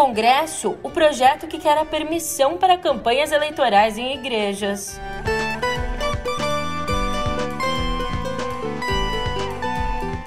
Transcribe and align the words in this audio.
Congresso 0.00 0.78
o 0.82 0.88
projeto 0.88 1.46
que 1.46 1.58
quer 1.58 1.76
a 1.76 1.84
permissão 1.84 2.56
para 2.56 2.78
campanhas 2.78 3.32
eleitorais 3.32 3.98
em 3.98 4.14
igrejas. 4.14 4.98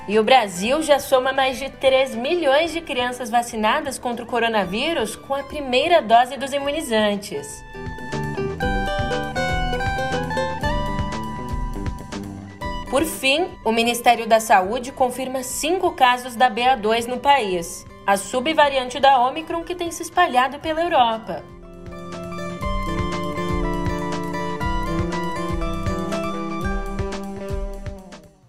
E 0.07 0.19
o 0.19 0.23
Brasil 0.23 0.83
já 0.83 0.99
soma 0.99 1.33
mais 1.33 1.57
de 1.57 1.71
3 1.71 2.13
milhões 2.13 2.71
de 2.71 2.81
crianças 2.81 3.31
vacinadas 3.31 3.97
contra 3.97 4.23
o 4.23 4.27
coronavírus 4.27 5.15
com 5.15 5.33
a 5.33 5.41
primeira 5.41 6.03
dose 6.03 6.37
dos 6.37 6.53
imunizantes. 6.53 7.63
Por 12.91 13.05
fim, 13.05 13.49
o 13.65 13.71
Ministério 13.71 14.27
da 14.27 14.39
Saúde 14.39 14.91
confirma 14.91 15.41
cinco 15.41 15.93
casos 15.93 16.35
da 16.35 16.47
BA2 16.47 17.07
no 17.07 17.17
país, 17.17 17.83
a 18.05 18.17
subvariante 18.17 18.99
da 18.99 19.19
Omicron 19.19 19.63
que 19.63 19.75
tem 19.75 19.91
se 19.91 20.03
espalhado 20.03 20.59
pela 20.59 20.81
Europa. 20.81 21.43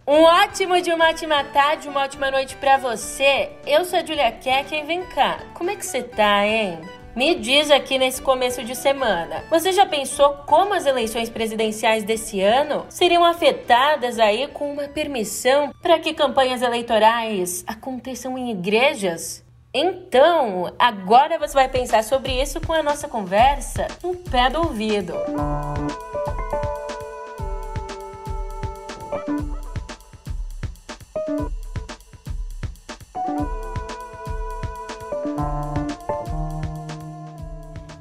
Um 0.07 0.23
ótimo 0.23 0.81
de 0.81 0.93
uma 0.93 1.09
ótima 1.09 1.43
tarde, 1.45 1.89
uma 1.89 2.03
ótima 2.03 2.31
noite 2.31 2.57
para 2.57 2.77
você. 2.77 3.51
Eu 3.67 3.85
sou 3.85 3.99
a 3.99 4.05
Julia 4.05 4.31
Keck 4.33 4.75
e 4.75 4.83
vem 4.83 5.03
cá. 5.07 5.41
Como 5.55 5.71
é 5.71 5.77
que 5.77 5.85
você 5.85 6.03
tá, 6.03 6.47
hein? 6.47 6.79
Me 7.17 7.37
diz 7.37 7.71
aqui 7.71 7.97
nesse 7.97 8.21
começo 8.21 8.65
de 8.65 8.75
semana. 8.75 9.45
Você 9.49 9.71
já 9.71 9.87
pensou 9.87 10.31
como 10.47 10.75
as 10.75 10.85
eleições 10.85 11.31
presidenciais 11.31 12.03
desse 12.03 12.41
ano 12.41 12.85
seriam 12.89 13.25
afetadas 13.25 14.19
aí 14.19 14.49
com 14.49 14.73
uma 14.73 14.89
permissão 14.89 15.73
para 15.81 16.01
que 16.01 16.13
campanhas 16.13 16.61
eleitorais 16.61 17.63
aconteçam 17.69 18.37
em 18.37 18.51
igrejas? 18.51 19.44
Então, 19.77 20.73
agora 20.79 21.37
você 21.37 21.53
vai 21.53 21.69
pensar 21.69 22.05
sobre 22.05 22.41
isso 22.41 22.61
com 22.61 22.73
a 22.73 22.81
nossa 22.81 23.09
conversa 23.09 23.89
no 24.05 24.15
pé 24.15 24.49
do 24.49 24.61
ouvido. 24.61 25.15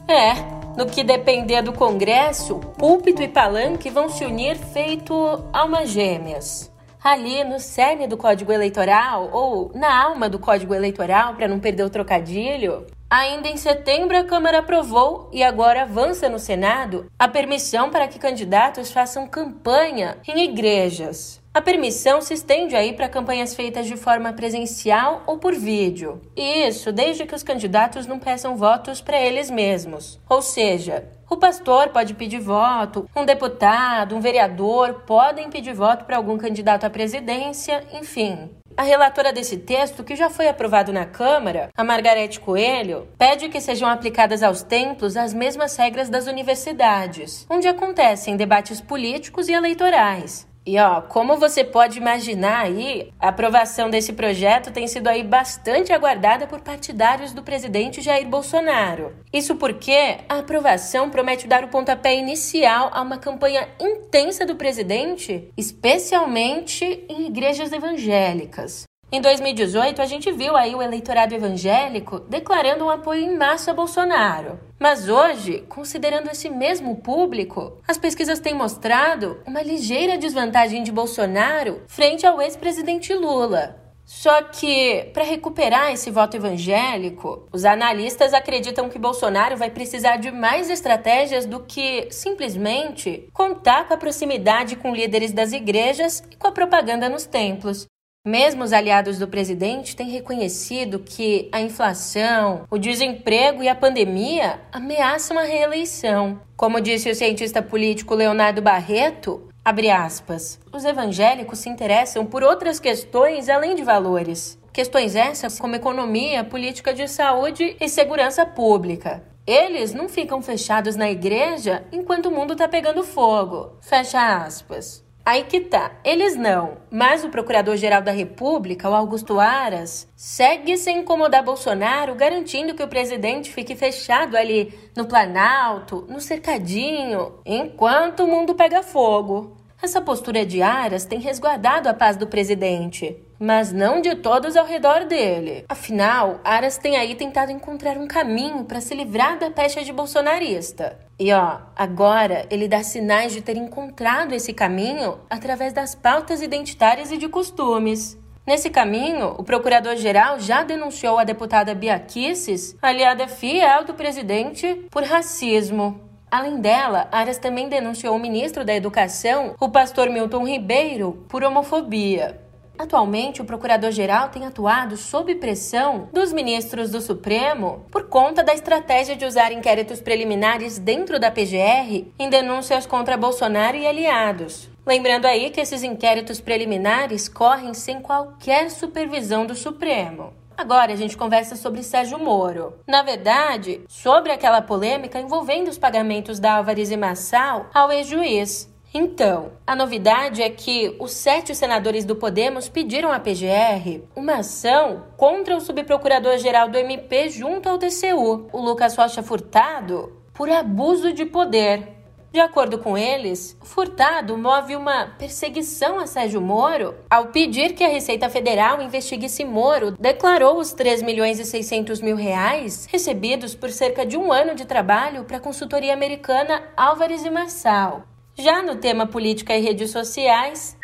É, 0.08 0.36
no 0.78 0.86
que 0.86 1.04
depender 1.04 1.64
do 1.64 1.74
Congresso, 1.74 2.60
púlpito 2.78 3.24
e 3.24 3.28
palanque 3.28 3.90
vão 3.90 4.10
se 4.10 4.24
unir 4.24 4.56
feito 4.56 5.44
almas 5.52 5.90
gêmeas. 5.90 6.73
Ali 7.04 7.44
no 7.44 7.60
cerne 7.60 8.08
do 8.08 8.16
Código 8.16 8.50
Eleitoral, 8.50 9.30
ou 9.34 9.72
na 9.76 9.94
alma 9.94 10.30
do 10.30 10.40
Código 10.40 10.74
Eleitoral, 10.74 11.36
para 11.36 11.50
não 11.50 11.60
perder 11.60 11.84
o 11.84 11.90
trocadilho, 11.90 12.88
Ainda 13.16 13.48
em 13.48 13.58
setembro, 13.58 14.18
a 14.18 14.24
Câmara 14.24 14.58
aprovou 14.58 15.30
e 15.32 15.44
agora 15.44 15.84
avança 15.84 16.28
no 16.28 16.40
Senado 16.40 17.12
a 17.20 17.28
permissão 17.28 17.92
para 17.92 18.08
que 18.08 18.18
candidatos 18.18 18.92
façam 18.92 19.28
campanha 19.28 20.18
em 20.28 20.46
igrejas. 20.46 21.40
A 21.54 21.62
permissão 21.62 22.20
se 22.22 22.34
estende 22.34 22.76
aí 22.76 22.92
para 22.92 23.08
campanhas 23.08 23.54
feitas 23.54 23.86
de 23.86 23.96
forma 23.96 24.34
presencial 24.34 25.22
ou 25.28 25.38
por 25.38 25.54
vídeo. 25.54 26.20
E 26.36 26.68
isso 26.68 26.92
desde 26.92 27.28
que 27.28 27.36
os 27.36 27.44
candidatos 27.44 28.08
não 28.08 28.18
peçam 28.18 28.58
votos 28.58 29.00
para 29.00 29.22
eles 29.22 29.52
mesmos. 29.52 30.20
Ou 30.28 30.42
seja, 30.42 31.08
o 31.30 31.38
pastor 31.38 31.90
pode 31.90 32.16
pedir 32.16 32.40
voto, 32.40 33.08
um 33.16 33.26
deputado, 33.26 34.16
um 34.16 34.22
vereador 34.22 35.04
podem 35.06 35.52
pedir 35.52 35.74
voto 35.74 36.06
para 36.06 36.18
algum 36.18 36.36
candidato 36.36 36.86
à 36.86 36.90
presidência, 36.90 37.84
enfim. 37.94 38.50
A 38.76 38.82
relatora 38.82 39.32
desse 39.32 39.58
texto, 39.58 40.04
que 40.04 40.16
já 40.16 40.32
foi 40.32 40.48
aprovado 40.48 40.92
na 40.92 41.06
Câmara, 41.06 41.70
a 41.78 41.84
Margarete 41.84 42.40
Coelho, 42.40 43.08
pede 43.20 43.48
que 43.48 43.62
sejam 43.62 43.88
aplicadas 43.88 44.42
aos 44.42 44.64
templos 44.64 45.16
as 45.16 45.32
mesmas 45.32 45.76
regras 45.76 46.10
das 46.10 46.26
universidades, 46.26 47.46
onde 47.50 47.68
acontecem 47.68 48.36
debates 48.36 48.82
políticos 48.82 49.48
e 49.48 49.54
eleitorais. 49.54 50.48
E 50.66 50.80
ó, 50.80 51.02
como 51.02 51.38
você 51.38 51.64
pode 51.64 51.98
imaginar 51.98 52.62
aí, 52.62 53.12
a 53.20 53.30
aprovação 53.30 53.90
desse 53.90 54.14
projeto 54.14 54.72
tem 54.72 54.88
sido 54.88 55.08
aí 55.08 55.22
bastante 55.22 55.92
aguardada 55.92 56.48
por 56.48 56.62
partidários 56.62 57.34
do 57.34 57.44
presidente 57.44 58.02
Jair 58.02 58.28
Bolsonaro. 58.28 59.14
Isso 59.32 59.56
porque 59.56 60.18
a 60.30 60.40
aprovação 60.40 61.10
promete 61.10 61.48
dar 61.48 61.66
o 61.66 61.68
pontapé 61.68 62.16
inicial 62.16 62.90
a 62.94 63.02
uma 63.02 63.18
campanha 63.18 63.68
intensa 63.80 64.46
do 64.46 64.56
presidente, 64.56 65.50
especialmente 65.58 67.06
em 67.10 67.28
igrejas 67.28 67.74
evangélicas. 67.74 68.86
Em 69.16 69.22
2018, 69.22 70.02
a 70.02 70.08
gente 70.08 70.32
viu 70.32 70.56
aí 70.56 70.74
o 70.74 70.82
eleitorado 70.82 71.36
evangélico 71.36 72.20
declarando 72.22 72.86
um 72.86 72.90
apoio 72.90 73.22
em 73.22 73.38
massa 73.38 73.70
a 73.70 73.74
Bolsonaro. 73.76 74.60
Mas 74.80 75.08
hoje, 75.08 75.64
considerando 75.70 76.32
esse 76.32 76.50
mesmo 76.50 76.96
público, 76.96 77.78
as 77.88 77.96
pesquisas 77.96 78.40
têm 78.40 78.56
mostrado 78.56 79.40
uma 79.46 79.62
ligeira 79.62 80.18
desvantagem 80.18 80.82
de 80.82 80.92
Bolsonaro 80.92 81.84
frente 81.88 82.26
ao 82.26 82.42
ex-presidente 82.42 83.14
Lula. 83.14 83.80
Só 84.04 84.42
que, 84.42 85.12
para 85.14 85.24
recuperar 85.24 85.92
esse 85.92 86.10
voto 86.10 86.36
evangélico, 86.36 87.48
os 87.54 87.66
analistas 87.66 88.34
acreditam 88.34 88.90
que 88.90 88.98
Bolsonaro 88.98 89.56
vai 89.56 89.70
precisar 89.70 90.18
de 90.18 90.32
mais 90.32 90.72
estratégias 90.72 91.46
do 91.46 91.60
que 91.60 92.08
simplesmente 92.10 93.30
contar 93.32 93.88
com 93.88 93.94
a 93.94 93.98
proximidade 93.98 94.76
com 94.76 94.92
líderes 94.92 95.32
das 95.32 95.54
igrejas 95.54 96.24
e 96.32 96.36
com 96.36 96.48
a 96.48 96.52
propaganda 96.52 97.08
nos 97.08 97.28
templos. 97.28 97.86
Mesmo 98.26 98.64
os 98.64 98.72
aliados 98.72 99.20
do 99.20 99.28
presidente 99.28 99.98
têm 99.98 100.10
reconhecido 100.10 100.98
que 100.98 101.50
a 101.52 101.60
inflação, 101.60 102.66
o 102.72 102.78
desemprego 102.78 103.62
e 103.62 103.68
a 103.68 103.76
pandemia 103.76 104.62
ameaçam 104.72 105.38
a 105.38 105.44
reeleição. 105.44 106.40
Como 106.56 106.80
disse 106.80 107.12
o 107.12 107.16
cientista 107.16 107.62
político 107.62 108.16
Leonardo 108.16 108.62
Barreto, 108.62 109.50
aspas, 109.66 110.58
os 110.72 110.86
evangélicos 110.86 111.60
se 111.60 111.68
interessam 111.68 112.26
por 112.26 112.44
outras 112.44 112.80
questões 112.80 113.50
além 113.50 113.76
de 113.76 113.84
valores. 113.84 114.58
Questões 114.72 115.18
essas 115.18 115.60
como 115.60 115.76
economia, 115.76 116.46
política 116.46 116.94
de 116.94 117.10
saúde 117.10 117.76
e 117.78 117.90
segurança 117.90 118.46
pública. 118.46 119.22
Eles 119.46 119.94
não 119.94 120.08
ficam 120.08 120.42
fechados 120.42 120.96
na 120.96 121.12
igreja 121.12 121.84
enquanto 121.92 122.28
o 122.28 122.32
mundo 122.32 122.54
está 122.54 122.70
pegando 122.70 123.04
fogo. 123.04 123.74
Fecha 123.82 124.38
aspas. 124.38 125.03
Aí 125.26 125.46
que 125.46 125.62
tá, 125.62 125.92
eles 126.04 126.36
não, 126.36 126.80
mas 126.92 127.24
o 127.24 127.30
Procurador-Geral 127.30 128.02
da 128.02 128.12
República, 128.12 128.90
o 128.90 128.94
Augusto 128.94 129.40
Aras, 129.40 130.06
segue 130.18 130.76
sem 130.76 131.00
incomodar 131.00 131.42
Bolsonaro, 131.42 132.14
garantindo 132.14 132.76
que 132.76 132.84
o 132.84 132.90
presidente 132.90 133.50
fique 133.50 133.74
fechado 133.74 134.36
ali 134.36 134.78
no 134.98 135.06
Planalto, 135.06 136.06
no 136.10 136.20
cercadinho, 136.20 137.36
enquanto 137.46 138.26
o 138.26 138.28
mundo 138.28 138.54
pega 138.54 138.84
fogo. 138.84 139.63
Essa 139.84 140.00
postura 140.00 140.46
de 140.46 140.62
Aras 140.62 141.04
tem 141.04 141.20
resguardado 141.20 141.90
a 141.90 141.94
paz 141.94 142.16
do 142.16 142.26
presidente, 142.26 143.18
mas 143.38 143.74
não 143.74 144.00
de 144.00 144.16
todos 144.16 144.56
ao 144.56 144.66
redor 144.66 145.04
dele. 145.04 145.66
Afinal, 145.68 146.40
Aras 146.42 146.78
tem 146.78 146.96
aí 146.96 147.16
tentado 147.16 147.52
encontrar 147.52 147.98
um 147.98 148.08
caminho 148.08 148.64
para 148.64 148.80
se 148.80 148.96
livrar 148.96 149.38
da 149.38 149.52
pecha 149.52 149.84
de 149.84 149.92
bolsonarista. 149.92 150.98
E 151.20 151.34
ó, 151.34 151.58
agora 151.76 152.48
ele 152.50 152.66
dá 152.66 152.82
sinais 152.82 153.34
de 153.34 153.42
ter 153.42 153.58
encontrado 153.58 154.32
esse 154.34 154.54
caminho 154.54 155.20
através 155.30 155.74
das 155.74 155.94
pautas 155.94 156.42
identitárias 156.42 157.12
e 157.12 157.18
de 157.18 157.28
costumes. 157.28 158.18
Nesse 158.48 158.70
caminho, 158.70 159.36
o 159.38 159.44
procurador-geral 159.44 160.40
já 160.40 160.64
denunciou 160.64 161.20
a 161.20 161.26
deputada 161.26 161.76
Bia 161.76 162.00
Kicis, 162.00 162.78
aliada 162.82 163.28
fiel 163.28 163.84
do 163.84 163.94
presidente, 163.94 164.86
por 164.90 165.04
racismo. 165.04 166.13
Além 166.34 166.60
dela, 166.60 167.08
Aras 167.12 167.38
também 167.38 167.70
denunciou 167.70 168.16
o 168.16 168.20
ministro 168.20 168.66
da 168.66 168.74
Educação, 168.74 169.54
o 169.60 169.70
pastor 169.70 170.10
Milton 170.10 170.48
Ribeiro, 170.48 171.24
por 171.30 171.44
homofobia. 171.44 172.42
Atualmente, 172.76 173.40
o 173.40 173.46
procurador-geral 173.46 174.30
tem 174.30 174.44
atuado 174.44 174.98
sob 174.98 175.36
pressão 175.36 176.10
dos 176.12 176.34
ministros 176.34 176.90
do 176.90 177.00
Supremo 177.00 177.86
por 177.92 178.10
conta 178.10 178.44
da 178.44 178.52
estratégia 178.52 179.16
de 179.16 179.26
usar 179.28 179.52
inquéritos 179.52 180.02
preliminares 180.02 180.80
dentro 180.80 181.20
da 181.20 181.30
PGR 181.30 182.08
em 182.18 182.30
denúncias 182.32 182.88
contra 182.88 183.16
Bolsonaro 183.16 183.78
e 183.78 183.86
aliados. 183.86 184.72
Lembrando 184.88 185.28
aí 185.28 185.52
que 185.52 185.62
esses 185.62 185.84
inquéritos 185.84 186.42
preliminares 186.42 187.30
correm 187.30 187.76
sem 187.76 188.02
qualquer 188.02 188.72
supervisão 188.72 189.46
do 189.46 189.54
Supremo. 189.54 190.34
Agora 190.58 190.94
a 190.94 190.96
gente 190.96 191.18
conversa 191.18 191.56
sobre 191.56 191.84
Sérgio 191.84 192.20
Moro. 192.20 192.74
Na 192.88 193.04
verdade, 193.04 193.82
sobre 193.88 194.32
aquela 194.32 194.62
polêmica 194.62 195.20
envolvendo 195.20 195.68
os 195.68 195.78
pagamentos 195.78 196.40
da 196.40 196.54
Álvares 196.54 196.92
e 196.92 196.98
Massal 196.98 197.68
ao 197.74 197.92
ex-juiz. 197.92 198.72
Então, 198.94 199.54
a 199.66 199.76
novidade 199.76 200.44
é 200.44 200.50
que 200.52 200.96
os 201.00 201.14
sete 201.14 201.56
senadores 201.56 202.06
do 202.06 202.16
Podemos 202.16 202.70
pediram 202.70 203.12
à 203.12 203.20
PGR 203.20 204.04
uma 204.16 204.36
ação 204.36 205.06
contra 205.18 205.58
o 205.58 205.62
subprocurador-geral 205.62 206.70
do 206.70 206.78
MP 206.78 207.28
junto 207.30 207.68
ao 207.68 207.80
TCU, 207.80 208.50
o 208.54 208.62
Lucas 208.62 208.96
Rocha 208.96 209.24
Furtado, 209.24 210.14
por 210.32 210.48
abuso 210.48 211.12
de 211.12 211.26
poder. 211.26 211.93
De 212.34 212.40
acordo 212.40 212.80
com 212.80 212.98
eles, 212.98 213.56
Furtado 213.62 214.36
move 214.36 214.76
uma 214.76 215.06
perseguição 215.20 216.00
a 216.00 216.08
Sérgio 216.08 216.42
Moro 216.42 216.96
ao 217.08 217.28
pedir 217.28 217.76
que 217.76 217.84
a 217.84 217.88
Receita 217.88 218.28
Federal 218.28 218.82
investigue 218.82 219.30
se 219.30 219.46
Moro 219.46 219.92
declarou 219.92 220.58
os 220.58 220.74
3 220.74 221.04
milhões 221.04 221.40
e 221.40 221.46
600 221.46 222.02
mil 222.02 222.16
reais 222.16 222.88
recebidos 222.92 223.54
por 223.54 223.70
cerca 223.70 224.04
de 224.04 224.18
um 224.18 224.32
ano 224.32 224.56
de 224.56 224.66
trabalho 224.66 225.26
para 225.26 225.38
a 225.38 225.40
consultoria 225.40 225.94
americana 225.94 226.64
Álvares 226.76 227.24
e 227.24 227.30
Marçal. 227.30 228.02
Já 228.36 228.64
no 228.64 228.78
tema 228.78 229.06
política 229.06 229.56
e 229.56 229.62
redes 229.62 229.92
sociais, 229.92 230.76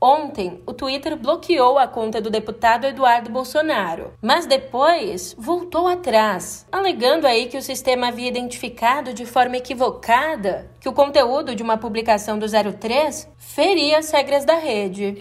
Ontem, 0.00 0.62
o 0.66 0.74
Twitter 0.74 1.16
bloqueou 1.16 1.78
a 1.78 1.88
conta 1.88 2.20
do 2.20 2.28
deputado 2.28 2.86
Eduardo 2.86 3.30
Bolsonaro, 3.30 4.12
mas 4.20 4.44
depois 4.44 5.34
voltou 5.38 5.88
atrás, 5.88 6.66
alegando 6.70 7.26
aí 7.26 7.46
que 7.46 7.56
o 7.56 7.62
sistema 7.62 8.08
havia 8.08 8.28
identificado 8.28 9.14
de 9.14 9.24
forma 9.24 9.56
equivocada 9.56 10.70
que 10.80 10.88
o 10.88 10.92
conteúdo 10.92 11.54
de 11.54 11.62
uma 11.62 11.78
publicação 11.78 12.38
do 12.38 12.46
03 12.46 13.28
feria 13.38 13.98
as 13.98 14.10
regras 14.10 14.44
da 14.44 14.56
rede. 14.56 15.16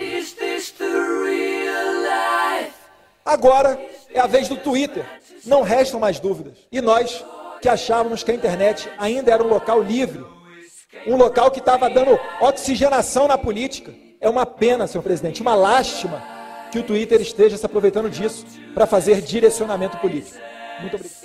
Agora 3.24 3.80
é 4.14 4.20
a 4.20 4.28
vez 4.28 4.50
do 4.50 4.58
Twitter. 4.58 5.06
Não 5.46 5.62
restam 5.62 6.00
mais 6.00 6.20
dúvidas. 6.20 6.58
E 6.72 6.82
nós, 6.82 7.24
que 7.62 7.70
achávamos 7.70 8.24
que 8.24 8.32
a 8.32 8.36
internet 8.36 8.92
ainda 8.98 9.32
era 9.32 9.44
um 9.44 9.48
local 9.48 9.82
livre, 9.82 10.26
um 11.08 11.16
local 11.16 11.50
que 11.50 11.60
estava 11.60 11.90
dando 11.90 12.20
oxigenação 12.42 13.28
na 13.28 13.38
política, 13.38 13.94
é 14.26 14.30
uma 14.30 14.46
pena, 14.46 14.88
senhor 14.88 15.04
presidente, 15.04 15.40
uma 15.40 15.54
lástima 15.54 16.24
que 16.72 16.80
o 16.80 16.84
Twitter 16.84 17.22
esteja 17.22 17.56
se 17.58 17.66
aproveitando 17.66 18.10
disso 18.10 18.44
para 18.74 18.88
fazer 18.88 19.22
direcionamento 19.22 19.98
político. 19.98 20.40
Muito 20.82 20.96
obrigado. 20.96 21.22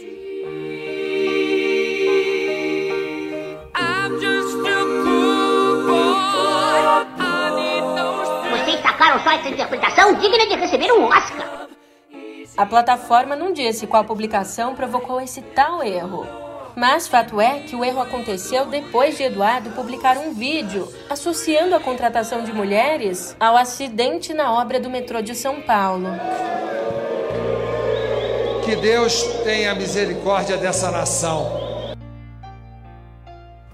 Vocês 8.51 8.81
sacaram 8.83 9.25
só 9.25 9.31
essa 9.31 9.49
interpretação 9.49 10.15
digna 10.17 10.47
de 10.47 10.57
receber 10.57 10.93
um 10.93 11.05
Oscar. 11.05 11.69
A 12.55 12.67
plataforma 12.67 13.35
não 13.35 13.51
disse 13.51 13.87
qual 13.87 14.05
publicação 14.05 14.75
provocou 14.75 15.23
esse 15.23 15.41
tal 15.41 15.83
erro. 15.83 16.40
Mas 16.81 17.07
fato 17.07 17.39
é 17.39 17.59
que 17.59 17.77
o 17.77 17.85
erro 17.85 18.01
aconteceu 18.01 18.65
depois 18.65 19.15
de 19.19 19.25
Eduardo 19.25 19.69
publicar 19.73 20.17
um 20.17 20.33
vídeo 20.33 20.91
associando 21.11 21.77
a 21.77 21.79
contratação 21.79 22.43
de 22.43 22.55
mulheres 22.55 23.37
ao 23.39 23.55
acidente 23.55 24.33
na 24.33 24.51
obra 24.55 24.81
do 24.81 24.89
metrô 24.89 25.21
de 25.21 25.35
São 25.35 25.61
Paulo. 25.61 26.09
Que 28.65 28.77
Deus 28.77 29.23
tenha 29.45 29.75
misericórdia 29.75 30.57
dessa 30.57 30.91
nação. 30.91 31.53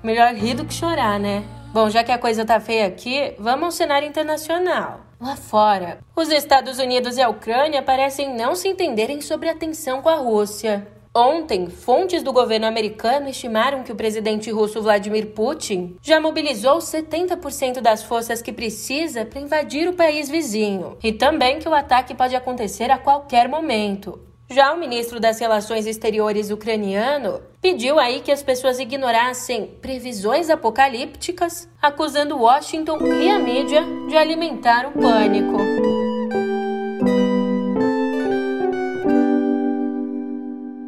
Melhor 0.03 0.35
rir 0.35 0.55
do 0.55 0.64
que 0.64 0.75
chorar, 0.75 1.20
né? 1.20 1.44
Bom, 1.73 1.88
já 1.88 2.03
que 2.03 2.11
a 2.11 2.19
coisa 2.19 2.44
tá 2.44 2.58
feia 2.58 2.88
aqui, 2.88 3.35
vamos 3.38 3.67
ao 3.67 3.70
cenário 3.70 4.08
internacional. 4.08 5.03
Lá 5.20 5.37
fora, 5.37 6.00
os 6.17 6.29
Estados 6.29 6.81
Unidos 6.81 7.17
e 7.17 7.23
a 7.23 7.29
Ucrânia 7.29 7.82
parecem 7.82 8.35
não 8.37 8.56
se 8.56 8.67
entenderem 8.67 9.20
sobre 9.20 9.49
a 9.49 9.55
tensão 9.55 10.03
com 10.03 10.08
a 10.08 10.17
Rússia. 10.17 10.95
Ontem, 11.16 11.70
fontes 11.70 12.22
do 12.22 12.30
governo 12.30 12.66
americano 12.66 13.30
estimaram 13.30 13.82
que 13.82 13.90
o 13.90 13.96
presidente 13.96 14.50
russo 14.50 14.82
Vladimir 14.82 15.28
Putin 15.28 15.96
já 16.02 16.20
mobilizou 16.20 16.76
70% 16.76 17.80
das 17.80 18.02
forças 18.02 18.42
que 18.42 18.52
precisa 18.52 19.24
para 19.24 19.40
invadir 19.40 19.88
o 19.88 19.94
país 19.94 20.28
vizinho 20.28 20.98
e 21.02 21.14
também 21.14 21.58
que 21.58 21.66
o 21.66 21.72
ataque 21.72 22.14
pode 22.14 22.36
acontecer 22.36 22.90
a 22.90 22.98
qualquer 22.98 23.48
momento. 23.48 24.20
Já 24.50 24.74
o 24.74 24.78
ministro 24.78 25.18
das 25.18 25.40
Relações 25.40 25.86
Exteriores 25.86 26.50
ucraniano 26.50 27.40
pediu 27.62 27.98
aí 27.98 28.20
que 28.20 28.30
as 28.30 28.42
pessoas 28.42 28.78
ignorassem 28.78 29.69
previsões 29.80 30.50
apocalípticas, 30.50 31.66
acusando 31.80 32.36
Washington 32.36 32.98
e 33.22 33.30
a 33.30 33.38
mídia 33.38 33.82
de 34.06 34.19
alimentar 34.19 34.86
o 34.86 34.92
pânico. 34.92 35.95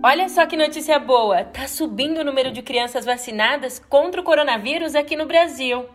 Olha 0.00 0.28
só 0.28 0.46
que 0.46 0.56
notícia 0.56 0.96
boa! 0.98 1.42
Tá 1.42 1.66
subindo 1.66 2.18
o 2.18 2.24
número 2.24 2.52
de 2.52 2.62
crianças 2.62 3.04
vacinadas 3.04 3.82
contra 3.88 4.20
o 4.20 4.24
coronavírus 4.24 4.94
aqui 4.94 5.16
no 5.16 5.26
Brasil. 5.26 5.86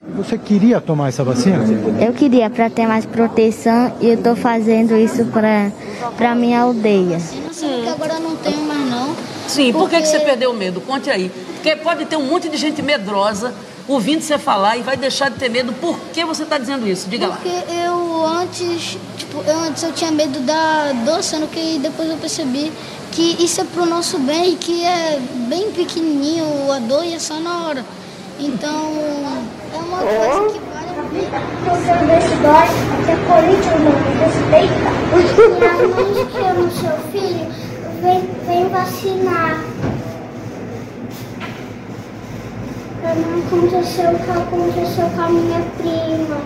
Você 0.00 0.38
queria 0.38 0.80
tomar 0.80 1.08
essa 1.08 1.24
vacina? 1.24 1.58
Eu 2.00 2.12
queria 2.12 2.48
para 2.48 2.70
ter 2.70 2.86
mais 2.86 3.04
proteção 3.04 3.96
e 4.00 4.10
eu 4.10 4.22
tô 4.22 4.36
fazendo 4.36 4.96
isso 4.96 5.26
para 5.26 5.72
para 6.16 6.32
minha 6.36 6.60
aldeia. 6.60 7.18
Sim. 7.18 7.88
Agora 7.88 8.20
não 8.20 8.36
tenho 8.36 8.62
mais 8.62 8.88
não. 8.88 9.16
Sim, 9.48 9.72
porque... 9.72 9.72
por 9.72 9.90
que, 9.90 10.02
que 10.02 10.06
você 10.06 10.20
perdeu 10.20 10.52
o 10.52 10.54
medo? 10.54 10.80
Conte 10.80 11.10
aí. 11.10 11.30
Porque 11.54 11.74
pode 11.74 12.04
ter 12.06 12.16
um 12.16 12.26
monte 12.26 12.48
de 12.48 12.56
gente 12.56 12.80
medrosa 12.82 13.52
ouvindo 13.88 14.20
você 14.20 14.38
falar 14.38 14.76
e 14.76 14.82
vai 14.82 14.96
deixar 14.96 15.30
de 15.30 15.36
ter 15.38 15.48
medo. 15.48 15.72
Por 15.74 15.98
que 16.12 16.24
você 16.24 16.42
está 16.42 16.58
dizendo 16.58 16.86
isso? 16.86 17.08
Diga 17.08 17.28
porque 17.28 17.48
lá. 17.48 17.54
Porque 17.60 17.72
eu 17.74 18.26
antes, 18.26 18.98
tipo, 19.16 19.42
eu 19.46 19.58
antes 19.60 19.82
eu 19.82 19.92
tinha 19.92 20.10
medo 20.10 20.40
da 20.40 20.92
dor, 21.04 21.22
sendo 21.22 21.46
que 21.48 21.78
depois 21.78 22.08
eu 22.10 22.16
percebi 22.16 22.72
que 23.12 23.36
isso 23.42 23.60
é 23.60 23.64
pro 23.64 23.86
nosso 23.86 24.18
bem 24.18 24.52
e 24.52 24.56
que 24.56 24.84
é 24.84 25.20
bem 25.48 25.70
pequenininho 25.72 26.70
a 26.72 26.78
dor 26.80 27.04
e 27.04 27.14
é 27.14 27.18
só 27.18 27.38
na 27.40 27.66
hora. 27.66 27.84
Então, 28.38 28.92
é 29.72 29.78
uma 29.78 29.98
coisa 29.98 30.52
que 30.52 30.58
vale 30.58 30.90
a 30.90 31.02
pena. 31.10 31.40
Desse 32.06 32.34
dói, 32.42 32.68
que 33.04 33.10
é 33.10 33.16
político, 33.24 33.76
não 33.80 33.96
respeita. 34.20 34.88
Minha 35.56 35.74
mãe 35.88 36.10
chama 36.32 36.60
o 36.60 36.70
seu 36.70 36.96
filho, 37.12 37.46
vem, 38.02 38.20
vem 38.46 38.68
vacinar. 38.68 39.54
Não 43.14 43.38
acontecer 43.38 44.08
o 44.08 44.18
que 44.18 44.30
aconteceu 44.30 45.08
com 45.14 45.22
a 45.22 45.28
minha 45.28 45.60
prima. 45.78 46.40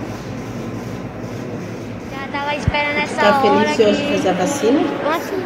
Já 2.11 2.39
tava 2.39 2.55
esperando 2.57 2.99
essa 2.99 3.21
tá 3.21 3.41
hora. 3.41 3.65
Tá 3.65 3.75
feliz 3.75 3.99
hoje 3.99 4.17
fazer 4.17 4.29
a 4.29 4.33
vacina? 4.33 4.81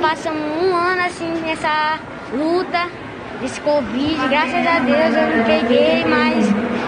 Passamos 0.00 0.42
um 0.62 0.76
ano 0.76 1.02
assim 1.02 1.32
nessa 1.44 1.98
luta 2.32 2.88
desse 3.40 3.60
Covid. 3.60 4.28
Graças 4.28 4.66
a 4.66 4.78
Deus 4.80 5.14
eu 5.14 5.36
não 5.36 5.44
peguei, 5.44 6.04
mas 6.04 6.46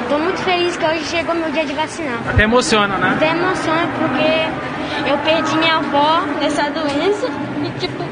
tô 0.08 0.18
muito 0.18 0.38
feliz 0.38 0.76
que 0.76 0.84
hoje 0.84 1.04
chegou 1.04 1.34
meu 1.34 1.50
dia 1.50 1.64
de 1.64 1.74
vacinar. 1.74 2.18
Até 2.28 2.44
emociona, 2.44 2.96
né? 2.96 3.12
Até 3.16 3.30
emociona 3.30 3.88
porque 3.98 5.10
eu 5.10 5.18
perdi 5.18 5.56
minha 5.58 5.76
avó 5.76 6.22
nessa 6.40 6.70
doença 6.70 7.28
e 7.64 7.78
tipo, 7.78 8.04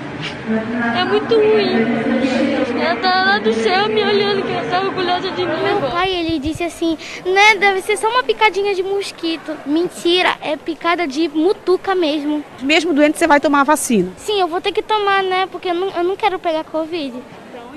é 0.96 1.04
muito 1.04 1.34
ruim. 1.34 2.63
Ela 2.84 2.96
tá 2.96 3.24
lá 3.24 3.38
do 3.38 3.52
céu 3.54 3.88
me 3.88 4.02
olhando, 4.02 4.42
que 4.42 4.52
ela 4.52 4.68
tá 4.68 4.80
orgulhosa 4.82 5.30
de 5.30 5.46
mim. 5.46 5.62
Meu 5.62 5.90
pai, 5.90 6.12
ele 6.12 6.38
disse 6.38 6.62
assim, 6.62 6.98
né, 7.24 7.54
deve 7.58 7.80
ser 7.80 7.96
só 7.96 8.08
uma 8.10 8.22
picadinha 8.22 8.74
de 8.74 8.82
mosquito. 8.82 9.56
Mentira, 9.64 10.36
é 10.42 10.54
picada 10.54 11.06
de 11.06 11.28
mutuca 11.28 11.94
mesmo. 11.94 12.44
Mesmo 12.60 12.92
doente, 12.92 13.18
você 13.18 13.26
vai 13.26 13.40
tomar 13.40 13.62
a 13.62 13.64
vacina? 13.64 14.12
Sim, 14.18 14.38
eu 14.38 14.48
vou 14.48 14.60
ter 14.60 14.70
que 14.70 14.82
tomar, 14.82 15.22
né, 15.22 15.46
porque 15.50 15.70
eu 15.70 15.74
não, 15.74 15.88
eu 15.90 16.04
não 16.04 16.16
quero 16.16 16.38
pegar 16.38 16.64
Covid 16.64 17.14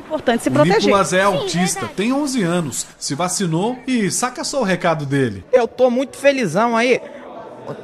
importante 0.07 0.43
se 0.43 0.49
proteger. 0.49 0.79
Nicolas 0.83 1.11
é 1.11 1.23
autista, 1.23 1.81
Sim, 1.81 1.93
tem 1.93 2.13
11 2.13 2.41
anos, 2.43 2.87
se 2.97 3.13
vacinou 3.13 3.77
e 3.85 4.09
saca 4.09 4.41
só 4.45 4.61
o 4.61 4.63
recado 4.63 5.05
dele. 5.05 5.43
Eu 5.51 5.67
tô 5.67 5.89
muito 5.89 6.15
felizão 6.15 6.77
aí. 6.77 7.01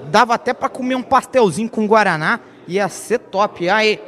Dava 0.10 0.36
até 0.36 0.54
para 0.54 0.70
comer 0.70 0.96
um 0.96 1.04
pastelzinho 1.04 1.70
com 1.70 1.86
guaraná, 1.86 2.40
ia 2.66 2.88
ser 2.88 3.20
top. 3.20 3.68
Aí, 3.68 4.00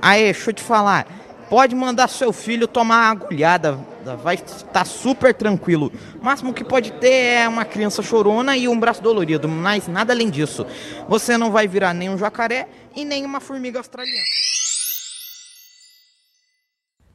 aí, 0.00 0.22
deixa 0.24 0.50
eu 0.50 0.54
te 0.54 0.62
falar. 0.62 1.23
Pode 1.48 1.74
mandar 1.74 2.08
seu 2.08 2.32
filho 2.32 2.66
tomar 2.66 3.10
agulhada, 3.10 3.78
vai 4.22 4.34
estar 4.34 4.84
super 4.84 5.34
tranquilo. 5.34 5.92
O 6.20 6.24
máximo 6.24 6.52
que 6.52 6.64
pode 6.64 6.92
ter 6.92 7.42
é 7.42 7.48
uma 7.48 7.64
criança 7.64 8.02
chorona 8.02 8.56
e 8.56 8.66
um 8.66 8.78
braço 8.78 9.02
dolorido, 9.02 9.48
mas 9.48 9.86
nada 9.86 10.12
além 10.12 10.30
disso. 10.30 10.66
Você 11.08 11.36
não 11.36 11.50
vai 11.50 11.68
virar 11.68 11.94
nem 11.94 12.08
um 12.08 12.18
jacaré 12.18 12.68
e 12.96 13.04
nem 13.04 13.24
uma 13.24 13.40
formiga 13.40 13.78
australiana. 13.78 14.24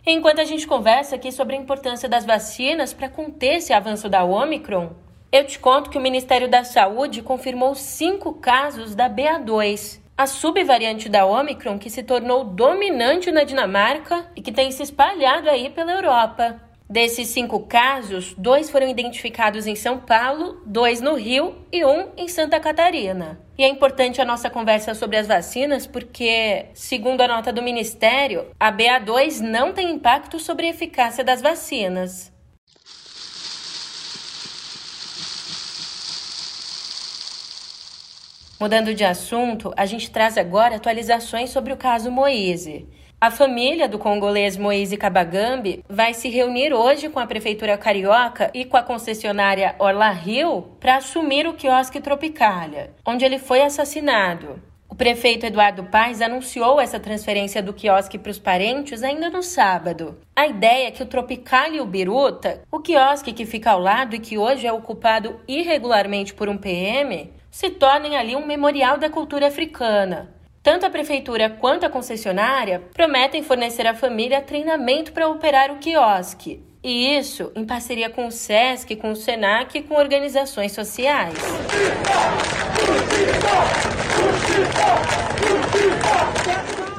Enquanto 0.07 0.41
a 0.43 0.45
gente 0.45 0.67
conversa 0.67 1.17
aqui 1.17 1.33
sobre 1.33 1.57
a 1.57 1.59
importância 1.59 2.11
das 2.11 2.27
vacinas 2.27 2.93
para 2.93 3.09
conter 3.09 3.57
esse 3.57 3.73
avanço 3.73 4.11
da 4.11 4.23
Omicron, 4.23 4.91
eu 5.33 5.47
te 5.47 5.59
conto 5.59 5.89
que 5.89 5.97
o 5.97 6.03
Ministério 6.03 6.51
da 6.51 6.65
Saúde 6.65 7.23
confirmou 7.23 7.75
cinco 7.75 8.35
casos 8.35 8.95
da 8.95 9.09
BA2, 9.09 10.02
a 10.23 10.27
subvariante 10.27 11.09
da 11.09 11.27
Omicron 11.27 11.81
que 11.81 11.91
se 11.91 12.01
tornou 12.01 12.45
dominante 12.45 13.33
na 13.33 13.43
Dinamarca 13.43 14.25
e 14.37 14.41
que 14.41 14.53
tem 14.53 14.71
se 14.71 14.81
espalhado 14.81 15.51
aí 15.51 15.69
pela 15.69 15.91
Europa. 15.91 16.61
Desses 16.89 17.27
cinco 17.29 17.67
casos, 17.67 18.33
dois 18.39 18.71
foram 18.71 18.89
identificados 18.89 19.67
em 19.67 19.75
São 19.75 19.99
Paulo, 19.99 20.63
dois 20.65 21.01
no 21.01 21.17
Rio 21.17 21.57
e 21.73 21.85
um 21.85 22.11
em 22.17 22.29
Santa 22.29 22.61
Catarina. 22.61 23.41
E 23.59 23.65
é 23.65 23.69
importante 23.69 24.21
a 24.21 24.25
nossa 24.25 24.49
conversa 24.49 24.95
sobre 24.95 25.17
as 25.17 25.27
vacinas 25.27 25.89
porque, 25.89 26.67
segundo 26.73 27.23
a 27.23 27.29
nota 27.29 27.53
do 27.53 27.61
Ministério, 27.61 28.47
a 28.61 28.71
BA2 28.71 29.41
não 29.41 29.73
tem 29.73 29.91
impacto 29.91 30.39
sobre 30.39 30.67
a 30.67 30.71
eficácia 30.71 31.25
das 31.25 31.43
vacinas. 31.43 32.33
Mudando 38.63 38.95
de 38.95 39.03
assunto, 39.03 39.75
a 39.77 39.85
gente 39.85 40.09
traz 40.09 40.39
agora 40.39 40.77
atualizações 40.77 41.51
sobre 41.51 41.73
o 41.73 41.77
caso 41.77 42.13
Moise. 42.13 42.89
A 43.21 43.29
família 43.29 43.89
do 43.89 43.99
congolês 43.99 44.57
Moise 44.57 44.97
Kabagambi 44.97 45.85
vai 45.89 46.15
se 46.15 46.29
reunir 46.29 46.73
hoje 46.73 47.09
com 47.09 47.19
a 47.19 47.27
prefeitura 47.27 47.77
carioca 47.77 48.53
e 48.55 48.65
com 48.65 48.77
a 48.77 48.83
concessionária 48.85 49.75
Orla 49.81 50.11
Rio 50.11 50.63
para 50.79 50.99
assumir 50.99 51.45
o 51.45 51.55
quiosque 51.55 52.01
Tropicália, 52.01 52.95
onde 53.05 53.25
ele 53.25 53.41
foi 53.41 53.63
assassinado. 53.63 54.63
O 54.89 54.95
prefeito 54.95 55.45
Eduardo 55.45 55.83
Paes 55.83 56.21
anunciou 56.21 56.81
essa 56.81 57.01
transferência 57.01 57.61
do 57.61 57.73
quiosque 57.73 58.17
para 58.17 58.31
os 58.31 58.39
parentes 58.39 59.03
ainda 59.03 59.29
no 59.29 59.43
sábado. 59.43 60.19
A 60.37 60.47
ideia 60.47 60.87
é 60.87 60.91
que 60.93 61.03
o 61.03 61.07
Tropicália 61.07 61.79
e 61.79 61.81
o 61.81 61.87
Biruta, 61.87 62.63
o 62.71 62.79
quiosque 62.79 63.33
que 63.33 63.45
fica 63.45 63.73
ao 63.73 63.81
lado 63.81 64.15
e 64.15 64.21
que 64.21 64.39
hoje 64.39 64.69
é 64.69 64.73
ocupado 64.73 65.41
irregularmente 65.49 66.33
por 66.33 66.49
um 66.49 66.57
PM, 66.57 67.33
se 67.53 67.69
tornem 67.69 68.17
ali 68.17 68.35
um 68.35 68.47
memorial 68.47 68.97
da 68.97 69.11
cultura 69.11 69.49
africana. 69.49 70.35
Tanto 70.63 70.87
a 70.87 70.91
prefeitura 70.91 71.51
quanto 71.51 71.85
a 71.85 71.91
concessionária 71.91 72.83
prometem 72.95 73.43
fornecer 73.43 73.87
à 73.87 73.95
família 73.95 74.41
treinamento 74.41 75.13
para 75.13 75.29
operar 75.29 75.71
o 75.71 75.77
quiosque. 75.77 76.65
E 76.83 77.15
isso 77.17 77.53
em 77.55 77.67
parceria 77.67 78.09
com 78.09 78.27
o 78.27 78.33
SESC, 78.33 78.97
com 78.97 79.13
o 79.13 79.17
SENAC 79.17 79.77
e 79.77 79.83
com 79.83 79.95
organizações 79.95 80.73
sociais. 80.73 81.35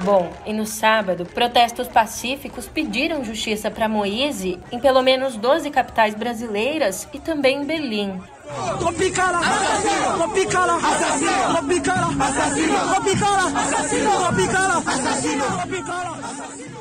Bom, 0.04 0.32
e 0.46 0.54
no 0.54 0.68
sábado, 0.68 1.26
protestos 1.26 1.88
pacíficos 1.88 2.68
pediram 2.68 3.24
justiça 3.24 3.72
para 3.72 3.90
Moise 3.90 4.60
em 4.72 4.80
pelo 4.80 5.02
menos 5.02 5.36
12 5.36 5.72
capitais 5.72 6.14
brasileiras 6.14 7.08
e 7.12 7.20
também 7.20 7.62
em 7.62 7.66
Berlim. 7.66 8.22
Tropicala, 8.44 9.40
asesino, 9.40 10.16
tropicala, 10.18 10.76
asesino, 10.76 11.54
tropicala, 11.54 12.08
asesino, 12.20 12.78
tropicala, 12.92 13.46
asesino, 13.62 14.12
tropicala, 14.20 14.76
asesino, 14.86 15.46
tropicala, 15.46 16.12
asesino. 16.12 16.74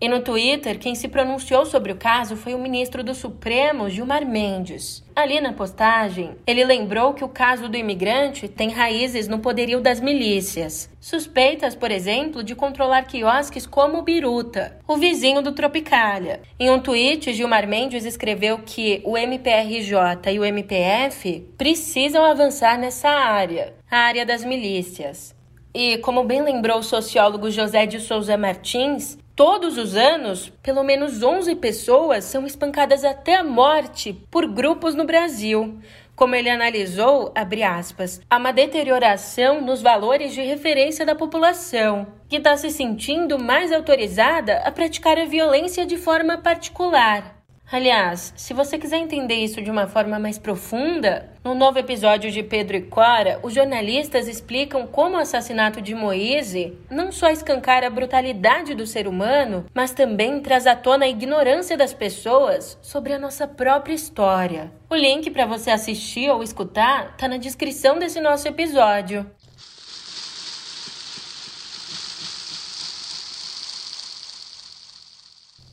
E 0.00 0.08
no 0.08 0.20
Twitter, 0.20 0.78
quem 0.78 0.94
se 0.94 1.08
pronunciou 1.08 1.66
sobre 1.66 1.90
o 1.90 1.96
caso 1.96 2.36
foi 2.36 2.54
o 2.54 2.58
ministro 2.58 3.02
do 3.02 3.14
Supremo, 3.14 3.90
Gilmar 3.90 4.24
Mendes. 4.24 5.02
Ali 5.14 5.40
na 5.40 5.52
postagem, 5.52 6.36
ele 6.46 6.64
lembrou 6.64 7.14
que 7.14 7.24
o 7.24 7.28
caso 7.28 7.68
do 7.68 7.76
imigrante 7.76 8.46
tem 8.46 8.70
raízes 8.70 9.26
no 9.26 9.40
poderio 9.40 9.80
das 9.80 9.98
milícias, 9.98 10.88
suspeitas, 11.00 11.74
por 11.74 11.90
exemplo, 11.90 12.44
de 12.44 12.54
controlar 12.54 13.06
quiosques 13.06 13.66
como 13.66 13.98
o 13.98 14.02
Biruta, 14.02 14.78
o 14.86 14.96
vizinho 14.96 15.42
do 15.42 15.50
Tropicália. 15.50 16.42
Em 16.60 16.70
um 16.70 16.78
tweet, 16.78 17.32
Gilmar 17.32 17.66
Mendes 17.66 18.04
escreveu 18.04 18.60
que 18.64 19.02
o 19.04 19.18
MPRJ 19.18 20.32
e 20.32 20.38
o 20.38 20.44
MPF 20.44 21.44
precisam 21.58 22.24
avançar 22.24 22.78
nessa 22.78 23.08
área, 23.08 23.74
a 23.90 23.98
área 23.98 24.24
das 24.24 24.44
milícias. 24.44 25.34
E, 25.74 25.98
como 25.98 26.22
bem 26.22 26.40
lembrou 26.40 26.78
o 26.78 26.84
sociólogo 26.84 27.50
José 27.50 27.84
de 27.84 27.98
Souza 27.98 28.36
Martins, 28.36 29.18
Todos 29.38 29.78
os 29.78 29.94
anos, 29.94 30.52
pelo 30.60 30.82
menos 30.82 31.22
11 31.22 31.54
pessoas 31.54 32.24
são 32.24 32.44
espancadas 32.44 33.04
até 33.04 33.36
a 33.36 33.44
morte 33.44 34.12
por 34.32 34.44
grupos 34.48 34.96
no 34.96 35.04
Brasil. 35.04 35.78
Como 36.16 36.34
ele 36.34 36.50
analisou, 36.50 37.32
aspas, 37.78 38.20
há 38.28 38.36
uma 38.36 38.52
deterioração 38.52 39.60
nos 39.60 39.80
valores 39.80 40.34
de 40.34 40.42
referência 40.42 41.06
da 41.06 41.14
população, 41.14 42.08
que 42.28 42.38
está 42.38 42.56
se 42.56 42.68
sentindo 42.68 43.38
mais 43.38 43.70
autorizada 43.70 44.58
a 44.64 44.72
praticar 44.72 45.16
a 45.16 45.24
violência 45.24 45.86
de 45.86 45.96
forma 45.96 46.38
particular. 46.38 47.37
Aliás, 47.70 48.32
se 48.34 48.54
você 48.54 48.78
quiser 48.78 48.96
entender 48.96 49.34
isso 49.34 49.60
de 49.60 49.70
uma 49.70 49.86
forma 49.86 50.18
mais 50.18 50.38
profunda, 50.38 51.28
no 51.44 51.54
novo 51.54 51.78
episódio 51.78 52.30
de 52.30 52.42
Pedro 52.42 52.78
e 52.78 52.80
Cora, 52.80 53.38
os 53.42 53.52
jornalistas 53.52 54.26
explicam 54.26 54.86
como 54.86 55.16
o 55.16 55.20
assassinato 55.20 55.82
de 55.82 55.94
Moise 55.94 56.78
não 56.90 57.12
só 57.12 57.28
escancara 57.28 57.86
a 57.86 57.90
brutalidade 57.90 58.74
do 58.74 58.86
ser 58.86 59.06
humano, 59.06 59.66
mas 59.74 59.92
também 59.92 60.40
traz 60.40 60.66
à 60.66 60.74
tona 60.74 61.04
a 61.04 61.08
ignorância 61.08 61.76
das 61.76 61.92
pessoas 61.92 62.78
sobre 62.80 63.12
a 63.12 63.18
nossa 63.18 63.46
própria 63.46 63.92
história. 63.92 64.72
O 64.88 64.94
link 64.94 65.30
para 65.30 65.44
você 65.44 65.70
assistir 65.70 66.30
ou 66.30 66.42
escutar 66.42 67.10
está 67.10 67.28
na 67.28 67.36
descrição 67.36 67.98
desse 67.98 68.18
nosso 68.18 68.48
episódio. 68.48 69.30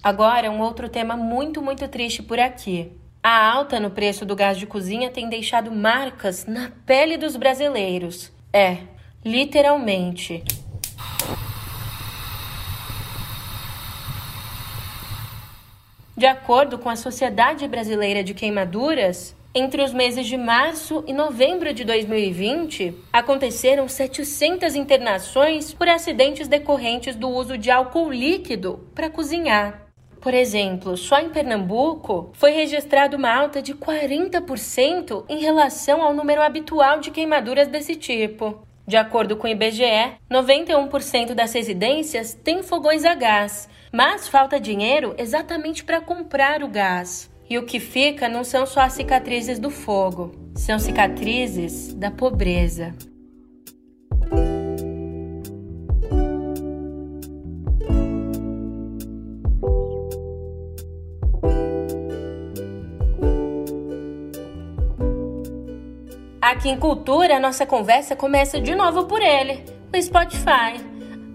Agora, 0.06 0.52
um 0.52 0.62
outro 0.62 0.88
tema 0.88 1.18
muito, 1.18 1.64
muito 1.64 1.88
triste 1.88 2.22
por 2.22 2.40
aqui. 2.40 2.92
A 3.24 3.52
alta 3.52 3.80
no 3.80 3.90
preço 3.90 4.24
do 4.24 4.36
gás 4.36 4.56
de 4.56 4.68
cozinha 4.68 5.10
tem 5.10 5.28
deixado 5.28 5.72
marcas 5.72 6.46
na 6.46 6.72
pele 6.86 7.18
dos 7.18 7.36
brasileiros. 7.36 8.32
É, 8.54 8.82
literalmente. 9.26 10.44
De 16.16 16.28
acordo 16.28 16.78
com 16.78 16.88
a 16.88 16.96
Sociedade 16.96 17.68
Brasileira 17.68 18.24
de 18.24 18.36
Queimaduras, 18.36 19.36
entre 19.56 19.82
os 19.82 19.92
meses 19.92 20.28
de 20.28 20.38
março 20.38 21.04
e 21.08 21.14
novembro 21.14 21.74
de 21.74 21.84
2020, 21.84 22.94
aconteceram 23.12 23.88
700 23.88 24.76
internações 24.76 25.74
por 25.74 25.90
acidentes 25.90 26.48
decorrentes 26.48 27.16
do 27.16 27.28
uso 27.28 27.58
de 27.58 27.72
álcool 27.72 28.12
líquido 28.12 28.88
para 28.94 29.10
cozinhar. 29.10 29.85
Por 30.26 30.34
exemplo, 30.34 30.98
só 30.98 31.20
em 31.20 31.30
Pernambuco 31.30 32.32
foi 32.34 32.50
registrado 32.50 33.16
uma 33.16 33.32
alta 33.32 33.62
de 33.62 33.76
40% 33.76 35.24
em 35.30 35.38
relação 35.38 36.02
ao 36.02 36.16
número 36.16 36.42
habitual 36.42 37.00
de 37.00 37.12
queimaduras 37.12 37.68
desse 37.68 37.96
tipo. 37.96 38.66
De 38.88 38.98
acordo 38.98 39.38
com 39.38 39.46
o 39.46 39.52
IBGE, 39.52 40.18
91% 40.28 41.36
das 41.36 41.54
residências 41.54 42.34
têm 42.34 42.64
fogões 42.64 43.06
a 43.06 43.14
gás, 43.14 43.70
mas 43.94 44.28
falta 44.28 44.60
dinheiro 44.60 45.14
exatamente 45.20 45.84
para 45.84 46.02
comprar 46.02 46.64
o 46.64 46.70
gás. 46.70 47.32
E 47.48 47.60
o 47.60 47.64
que 47.68 47.80
fica 47.80 48.28
não 48.28 48.44
são 48.44 48.66
só 48.66 48.80
as 48.80 48.94
cicatrizes 48.94 49.60
do 49.60 49.70
fogo, 49.70 50.32
são 50.56 50.80
cicatrizes 50.80 51.94
da 51.94 52.10
pobreza. 52.10 52.96
Aqui 66.66 66.74
em 66.74 66.80
Cultura, 66.80 67.38
a 67.38 67.40
nossa 67.40 67.64
conversa 67.64 68.16
começa 68.16 68.60
de 68.60 68.74
novo 68.74 69.06
por 69.06 69.22
ele, 69.22 69.64
o 69.94 70.02
Spotify. 70.02 70.84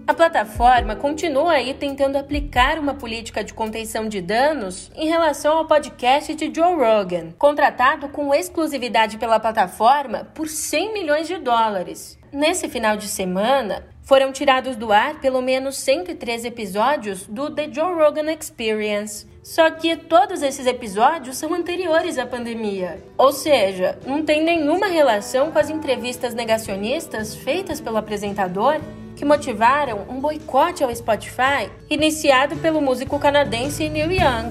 A 0.05 0.13
plataforma 0.13 0.93
continua 0.93 1.53
aí 1.53 1.73
tentando 1.73 2.17
aplicar 2.17 2.77
uma 2.77 2.95
política 2.95 3.41
de 3.41 3.53
contenção 3.53 4.09
de 4.09 4.19
danos 4.19 4.91
em 4.93 5.07
relação 5.07 5.57
ao 5.57 5.65
podcast 5.65 6.35
de 6.35 6.51
Joe 6.53 6.75
Rogan, 6.75 7.31
contratado 7.37 8.09
com 8.09 8.35
exclusividade 8.35 9.17
pela 9.17 9.39
plataforma 9.39 10.25
por 10.35 10.49
100 10.49 10.91
milhões 10.91 11.29
de 11.29 11.37
dólares. 11.37 12.19
Nesse 12.29 12.67
final 12.67 12.97
de 12.97 13.07
semana, 13.07 13.87
foram 14.03 14.33
tirados 14.33 14.75
do 14.75 14.91
ar 14.91 15.21
pelo 15.21 15.41
menos 15.41 15.77
103 15.77 16.43
episódios 16.43 17.25
do 17.25 17.49
The 17.49 17.69
Joe 17.71 17.93
Rogan 17.93 18.29
Experience, 18.33 19.25
só 19.43 19.71
que 19.71 19.95
todos 19.97 20.43
esses 20.43 20.67
episódios 20.67 21.37
são 21.37 21.53
anteriores 21.53 22.17
à 22.17 22.25
pandemia. 22.25 23.03
Ou 23.17 23.33
seja, 23.33 23.97
não 24.05 24.23
tem 24.23 24.43
nenhuma 24.43 24.87
relação 24.87 25.51
com 25.51 25.57
as 25.57 25.69
entrevistas 25.69 26.35
negacionistas 26.35 27.35
feitas 27.35 27.81
pelo 27.81 27.97
apresentador 27.97 28.79
que 29.15 29.25
motivaram 29.25 30.05
um 30.09 30.19
boicote 30.19 30.83
ao 30.83 30.95
Spotify 30.95 31.69
iniciado 31.89 32.55
pelo 32.57 32.81
músico 32.81 33.17
canadense 33.19 33.89
Neil 33.89 34.11
Young. 34.11 34.49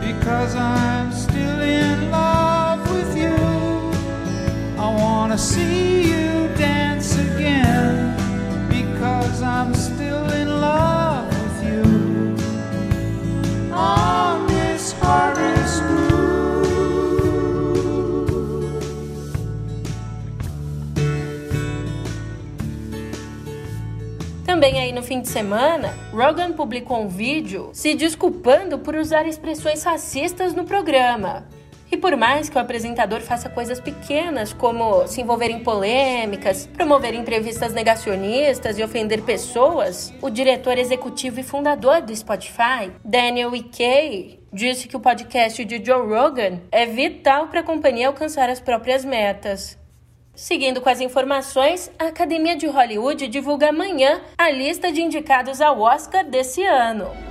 Because 0.00 0.54
I'm 0.54 1.12
still 1.12 1.62
in 1.62 2.10
love 2.10 2.90
with 2.92 3.16
you. 3.16 3.34
I 4.78 5.00
wanna 5.00 5.38
see 5.38 6.02
you 6.02 6.48
dance 6.58 7.18
again. 7.18 8.14
Because 8.68 9.42
I'm 9.42 9.74
still 9.74 10.30
in 10.32 10.60
love 10.60 10.97
Também 24.58 24.80
aí 24.80 24.90
no 24.90 25.04
fim 25.04 25.20
de 25.20 25.28
semana, 25.28 25.94
Rogan 26.10 26.52
publicou 26.52 27.00
um 27.00 27.08
vídeo 27.08 27.70
se 27.72 27.94
desculpando 27.94 28.78
por 28.80 28.96
usar 28.96 29.24
expressões 29.24 29.84
racistas 29.84 30.52
no 30.52 30.64
programa. 30.64 31.46
E 31.90 31.96
por 31.96 32.16
mais 32.16 32.48
que 32.50 32.56
o 32.56 32.60
apresentador 32.60 33.20
faça 33.20 33.48
coisas 33.48 33.80
pequenas, 33.80 34.52
como 34.52 35.06
se 35.06 35.22
envolver 35.22 35.50
em 35.50 35.60
polêmicas, 35.60 36.66
promover 36.66 37.14
entrevistas 37.14 37.72
negacionistas 37.72 38.78
e 38.78 38.84
ofender 38.84 39.22
pessoas, 39.22 40.12
o 40.20 40.28
diretor 40.28 40.76
executivo 40.76 41.40
e 41.40 41.42
fundador 41.42 42.02
do 42.02 42.14
Spotify, 42.14 42.92
Daniel 43.02 43.54
E.K., 43.56 44.38
disse 44.52 44.88
que 44.88 44.96
o 44.96 45.00
podcast 45.00 45.64
de 45.64 45.84
Joe 45.84 46.06
Rogan 46.06 46.60
é 46.70 46.84
vital 46.86 47.48
para 47.48 47.60
a 47.60 47.64
companhia 47.64 48.08
alcançar 48.08 48.48
as 48.50 48.60
próprias 48.60 49.04
metas. 49.04 49.78
Seguindo 50.34 50.80
com 50.80 50.88
as 50.88 51.00
informações, 51.00 51.90
a 51.98 52.06
Academia 52.06 52.54
de 52.54 52.66
Hollywood 52.66 53.26
divulga 53.26 53.70
amanhã 53.70 54.20
a 54.38 54.50
lista 54.50 54.92
de 54.92 55.02
indicados 55.02 55.60
ao 55.60 55.80
Oscar 55.80 56.24
desse 56.24 56.62
ano. 56.62 57.27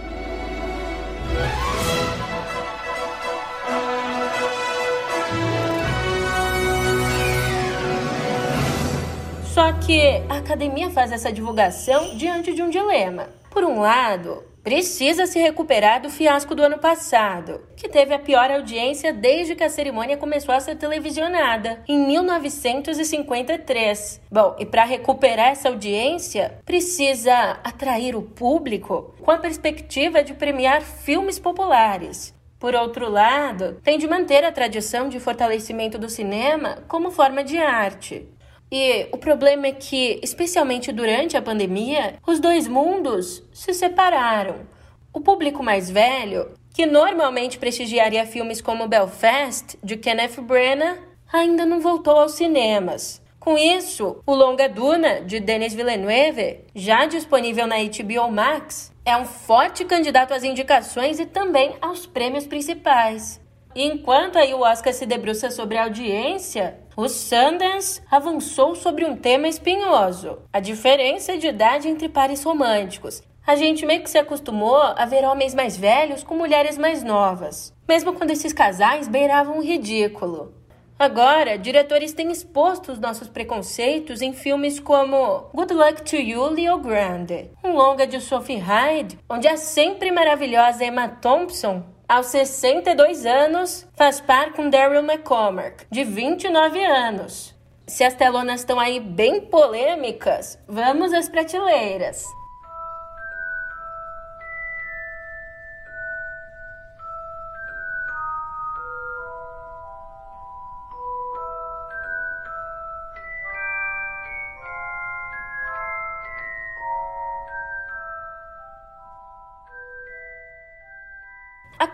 Só 9.57 9.73
que 9.73 10.21
a 10.29 10.37
academia 10.37 10.91
faz 10.91 11.11
essa 11.11 11.31
divulgação 11.31 12.15
diante 12.15 12.53
de 12.53 12.61
um 12.61 12.69
dilema. 12.69 13.29
Por 13.49 13.63
um 13.63 13.79
lado, 13.79 14.43
precisa 14.61 15.25
se 15.25 15.39
recuperar 15.39 15.99
do 15.99 16.11
fiasco 16.11 16.53
do 16.53 16.61
ano 16.61 16.77
passado, 16.77 17.61
que 17.75 17.89
teve 17.89 18.13
a 18.13 18.19
pior 18.19 18.51
audiência 18.51 19.11
desde 19.11 19.55
que 19.55 19.63
a 19.63 19.69
cerimônia 19.69 20.15
começou 20.15 20.53
a 20.53 20.59
ser 20.59 20.75
televisionada, 20.75 21.83
em 21.87 21.97
1953. 22.05 24.21
Bom, 24.31 24.55
e 24.59 24.65
para 24.67 24.83
recuperar 24.83 25.47
essa 25.47 25.69
audiência, 25.69 26.59
precisa 26.63 27.57
atrair 27.63 28.15
o 28.15 28.21
público 28.21 29.15
com 29.23 29.31
a 29.31 29.39
perspectiva 29.39 30.23
de 30.23 30.35
premiar 30.35 30.83
filmes 30.83 31.39
populares. 31.39 32.31
Por 32.59 32.75
outro 32.75 33.09
lado, 33.09 33.81
tem 33.83 33.97
de 33.97 34.07
manter 34.07 34.43
a 34.43 34.51
tradição 34.51 35.09
de 35.09 35.19
fortalecimento 35.19 35.97
do 35.97 36.09
cinema 36.09 36.83
como 36.87 37.09
forma 37.09 37.43
de 37.43 37.57
arte. 37.57 38.36
E 38.71 39.07
o 39.11 39.17
problema 39.17 39.67
é 39.67 39.71
que, 39.71 40.19
especialmente 40.21 40.91
durante 40.91 41.37
a 41.37 41.41
pandemia, 41.41 42.15
os 42.27 42.39
dois 42.39 42.67
mundos 42.67 43.43
se 43.53 43.73
separaram. 43.73 44.67
O 45.13 45.21
público 45.21 45.63
mais 45.63 45.89
velho, 45.89 46.51
que 46.73 46.85
normalmente 46.85 47.57
prestigiaria 47.57 48.25
filmes 48.25 48.61
como 48.61 48.87
Belfast, 48.87 49.77
de 49.81 49.95
Kenneth 49.95 50.41
Branagh, 50.41 50.99
ainda 51.31 51.65
não 51.65 51.79
voltou 51.79 52.17
aos 52.17 52.33
cinemas. 52.33 53.21
Com 53.39 53.57
isso, 53.57 54.21
o 54.25 54.35
longa 54.35 54.67
Duna, 54.67 55.21
de 55.21 55.39
Denis 55.39 55.73
Villeneuve, 55.73 56.65
já 56.75 57.05
disponível 57.05 57.65
na 57.65 57.77
HBO 57.77 58.29
Max, 58.29 58.91
é 59.05 59.15
um 59.15 59.25
forte 59.25 59.85
candidato 59.85 60.33
às 60.33 60.43
indicações 60.43 61.17
e 61.17 61.25
também 61.25 61.77
aos 61.81 62.05
prêmios 62.05 62.45
principais. 62.45 63.39
Enquanto 63.75 64.37
o 64.37 64.61
Oscar 64.61 64.93
se 64.93 65.05
debruça 65.05 65.51
sobre 65.51 65.77
a 65.77 65.83
audiência, 65.83 66.79
o 66.95 67.07
Sundance 67.07 68.01
avançou 68.09 68.73
sobre 68.73 69.05
um 69.05 69.15
tema 69.15 69.47
espinhoso: 69.47 70.39
a 70.51 70.59
diferença 70.59 71.37
de 71.37 71.47
idade 71.47 71.87
entre 71.87 72.09
pares 72.09 72.43
românticos. 72.43 73.21
A 73.45 73.55
gente 73.55 73.85
meio 73.85 74.03
que 74.03 74.09
se 74.09 74.17
acostumou 74.17 74.75
a 74.75 75.05
ver 75.05 75.23
homens 75.23 75.55
mais 75.55 75.77
velhos 75.77 76.21
com 76.23 76.35
mulheres 76.35 76.77
mais 76.77 77.01
novas, 77.01 77.73
mesmo 77.87 78.13
quando 78.13 78.31
esses 78.31 78.51
casais 78.51 79.07
beiravam 79.07 79.59
o 79.59 79.63
ridículo. 79.63 80.53
Agora, 80.99 81.59
diretores 81.59 82.11
têm 82.11 82.31
exposto 82.31 82.91
os 82.91 82.99
nossos 82.99 83.29
preconceitos 83.29 84.21
em 84.21 84.33
filmes 84.33 84.79
como 84.79 85.47
Good 85.53 85.73
Luck 85.73 86.01
to 86.01 86.15
You, 86.15 86.49
Leo 86.49 86.79
Grande, 86.79 87.51
um 87.63 87.73
longa 87.73 88.07
de 88.07 88.19
Sophie 88.19 88.57
Hyde, 88.57 89.19
onde 89.29 89.47
a 89.47 89.55
sempre 89.55 90.11
maravilhosa 90.11 90.83
Emma 90.83 91.07
Thompson 91.07 91.83
aos 92.07 92.27
62 92.27 93.25
anos, 93.25 93.85
faz 93.95 94.21
par 94.21 94.53
com 94.53 94.69
Daryl 94.69 95.01
McCormack, 95.03 95.85
de 95.91 96.03
29 96.03 96.83
anos. 96.83 97.53
Se 97.85 98.03
as 98.03 98.13
telonas 98.13 98.61
estão 98.61 98.79
aí 98.79 98.99
bem 98.99 99.41
polêmicas, 99.41 100.57
vamos 100.67 101.13
às 101.13 101.27
prateleiras. 101.27 102.23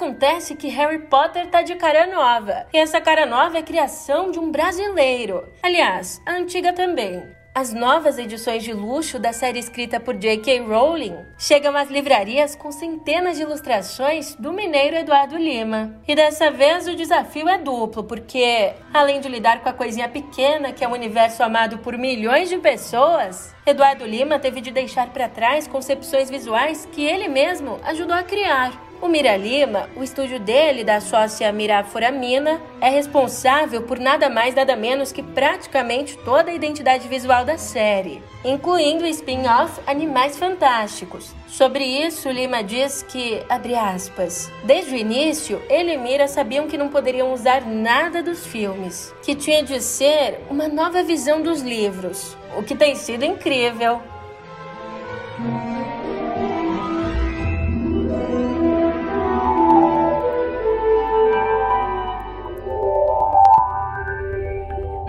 Acontece 0.04 0.56
que 0.58 0.68
Harry 0.68 1.00
Potter 1.00 1.48
tá 1.48 1.62
de 1.62 1.76
cara 1.76 2.06
nova. 2.08 2.68
E 2.74 2.78
essa 2.78 3.00
cara 3.00 3.26
nova 3.26 3.58
é 3.58 3.62
criação 3.62 4.32
de 4.32 4.38
um 4.38 4.52
brasileiro. 4.52 5.48
Aliás, 5.64 6.22
a 6.26 6.34
antiga 6.34 6.74
também. 6.74 7.24
as 7.56 7.72
novas 7.72 8.18
edições 8.18 8.64
de 8.64 8.74
luxo 8.74 9.18
da 9.18 9.32
série 9.32 9.60
escrita 9.60 10.00
por 10.02 10.16
J.K. 10.16 10.60
Rowling 10.62 11.16
chegam 11.38 11.78
às 11.78 11.90
livrarias 11.90 12.54
com 12.54 12.70
centenas 12.70 13.38
de 13.38 13.44
ilustrações 13.44 14.36
do 14.36 14.52
mineiro 14.52 14.98
Eduardo 14.98 15.38
Lima. 15.38 16.02
E 16.06 16.16
dessa 16.16 16.52
vez 16.52 16.86
o 16.86 16.96
desafio 16.96 17.48
é 17.48 17.58
duplo, 17.58 18.04
porque 18.04 18.74
além 18.94 19.22
de 19.22 19.30
lidar 19.30 19.62
com 19.62 19.70
a 19.70 19.74
coisinha 19.74 20.10
pequena 20.10 20.74
que 20.74 20.84
é 20.84 20.88
um 20.88 20.94
universo 20.94 21.42
amado 21.44 21.78
por 21.78 21.98
milhões 21.98 22.50
de 22.50 22.58
pessoas, 22.58 23.56
Eduardo 23.66 24.06
Lima 24.06 24.38
teve 24.38 24.60
de 24.60 24.72
deixar 24.72 25.08
para 25.14 25.30
trás 25.30 25.66
concepções 25.66 26.30
visuais 26.30 26.86
que 26.92 27.06
ele 27.06 27.30
mesmo 27.30 27.80
ajudou 27.86 28.18
a 28.18 28.24
criar. 28.24 28.74
O 29.02 29.08
Mira 29.08 29.36
Lima, 29.36 29.90
o 29.96 30.04
estúdio 30.04 30.40
dele 30.40 30.84
da 30.84 31.02
sócia 31.02 31.52
Mira 31.52 31.84
Furamina, 31.84 32.62
é 32.80 32.90
responsável 32.90 33.82
por 33.82 34.00
nada 34.00 34.30
mais 34.30 34.56
nada 34.56 34.76
menos 34.76 35.12
que 35.12 35.22
praticamente 35.22 36.18
toda 36.20 36.50
a 36.50 36.54
identidade 36.54 37.08
visual 37.08 37.44
da 37.44 37.58
série, 37.58 38.24
incluindo 38.46 39.04
o 39.04 39.08
spin-off 39.08 39.82
Animais 39.86 40.38
Fantásticos. 40.38 41.36
Sobre 41.48 41.84
isso, 41.84 42.30
Lima 42.30 42.64
diz 42.64 43.04
que, 43.04 43.44
abre 43.50 43.76
aspas, 43.76 44.50
desde 44.64 44.96
o 44.96 44.98
início, 44.98 45.62
ele 45.70 45.94
e 45.94 45.98
Mira 45.98 46.28
sabiam 46.28 46.68
que 46.68 46.78
não 46.78 46.88
poderiam 46.88 47.34
usar 47.34 47.66
nada 47.66 48.24
dos 48.24 48.46
filmes, 48.48 49.14
que 49.22 49.36
tinha 49.36 49.62
de 49.62 49.82
ser 49.82 50.40
uma 50.50 50.68
nova 50.68 51.04
visão 51.04 51.42
dos 51.42 51.62
livros, 51.62 52.38
o 52.58 52.64
que 52.64 52.74
tem 52.74 52.96
sido 52.96 53.26
incrível. 53.26 54.02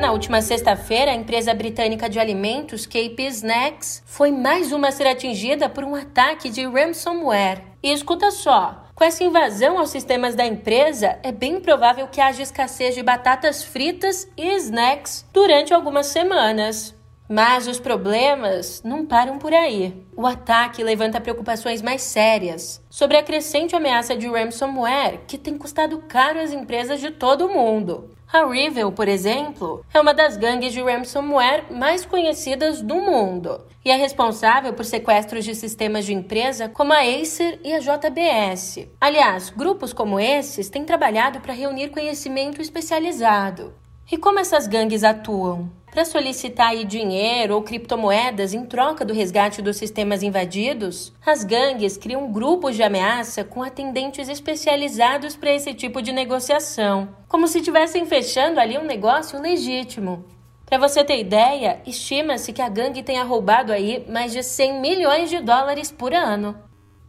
Na 0.04 0.12
última 0.12 0.42
sexta-feira, 0.42 1.12
a 1.12 1.14
empresa 1.14 1.54
britânica 1.54 2.10
de 2.10 2.20
alimentos 2.20 2.84
KP 2.84 3.22
Snacks 3.28 4.02
foi 4.04 4.30
mais 4.30 4.70
uma 4.70 4.88
a 4.88 4.92
ser 4.92 5.06
atingida 5.06 5.66
por 5.66 5.82
um 5.82 5.94
ataque 5.94 6.50
de 6.50 6.66
ransomware. 6.66 7.62
E 7.82 7.90
escuta 7.90 8.30
só, 8.30 8.84
com 8.94 9.02
essa 9.02 9.24
invasão 9.24 9.78
aos 9.78 9.88
sistemas 9.88 10.34
da 10.34 10.44
empresa, 10.44 11.18
é 11.22 11.32
bem 11.32 11.58
provável 11.58 12.06
que 12.06 12.20
haja 12.20 12.42
escassez 12.42 12.94
de 12.94 13.02
batatas 13.02 13.64
fritas 13.64 14.28
e 14.36 14.46
snacks 14.56 15.24
durante 15.32 15.72
algumas 15.72 16.08
semanas. 16.08 16.94
Mas 17.26 17.66
os 17.66 17.80
problemas 17.80 18.82
não 18.84 19.06
param 19.06 19.38
por 19.38 19.54
aí. 19.54 20.04
O 20.14 20.26
ataque 20.26 20.84
levanta 20.84 21.18
preocupações 21.18 21.80
mais 21.80 22.02
sérias 22.02 22.84
sobre 22.90 23.16
a 23.16 23.22
crescente 23.22 23.74
ameaça 23.74 24.14
de 24.14 24.28
ransomware 24.28 25.20
que 25.26 25.38
tem 25.38 25.56
custado 25.56 26.04
caro 26.06 26.40
às 26.40 26.52
empresas 26.52 27.00
de 27.00 27.10
todo 27.10 27.46
o 27.46 27.54
mundo. 27.54 28.13
A 28.34 28.44
Rivel, 28.46 28.90
por 28.90 29.06
exemplo, 29.06 29.86
é 29.94 30.00
uma 30.00 30.12
das 30.12 30.36
gangues 30.36 30.72
de 30.72 30.82
ransomware 30.82 31.72
mais 31.72 32.04
conhecidas 32.04 32.82
do 32.82 32.96
mundo 32.96 33.60
e 33.84 33.92
é 33.92 33.94
responsável 33.94 34.72
por 34.72 34.84
sequestros 34.84 35.44
de 35.44 35.54
sistemas 35.54 36.04
de 36.04 36.14
empresa 36.14 36.68
como 36.68 36.92
a 36.92 36.98
Acer 36.98 37.60
e 37.62 37.72
a 37.72 37.78
JBS. 37.78 38.88
Aliás, 39.00 39.50
grupos 39.50 39.92
como 39.92 40.18
esses 40.18 40.68
têm 40.68 40.84
trabalhado 40.84 41.38
para 41.38 41.52
reunir 41.52 41.90
conhecimento 41.90 42.60
especializado. 42.60 43.72
E 44.10 44.18
como 44.18 44.38
essas 44.38 44.66
gangues 44.66 45.02
atuam? 45.02 45.70
Para 45.90 46.04
solicitar 46.04 46.68
aí 46.68 46.84
dinheiro 46.84 47.54
ou 47.54 47.62
criptomoedas 47.62 48.52
em 48.52 48.66
troca 48.66 49.02
do 49.02 49.14
resgate 49.14 49.62
dos 49.62 49.78
sistemas 49.78 50.22
invadidos, 50.22 51.10
as 51.24 51.42
gangues 51.42 51.96
criam 51.96 52.30
grupos 52.30 52.76
de 52.76 52.82
ameaça 52.82 53.44
com 53.44 53.62
atendentes 53.62 54.28
especializados 54.28 55.36
para 55.36 55.54
esse 55.54 55.72
tipo 55.72 56.02
de 56.02 56.12
negociação, 56.12 57.16
como 57.28 57.48
se 57.48 57.58
estivessem 57.58 58.04
fechando 58.04 58.60
ali 58.60 58.76
um 58.76 58.84
negócio 58.84 59.40
legítimo. 59.40 60.24
Para 60.66 60.78
você 60.78 61.02
ter 61.02 61.18
ideia, 61.18 61.80
estima-se 61.86 62.52
que 62.52 62.60
a 62.60 62.68
gangue 62.68 63.02
tenha 63.02 63.24
roubado 63.24 63.72
aí 63.72 64.04
mais 64.08 64.32
de 64.32 64.42
100 64.42 64.80
milhões 64.80 65.30
de 65.30 65.40
dólares 65.40 65.90
por 65.90 66.12
ano. 66.12 66.54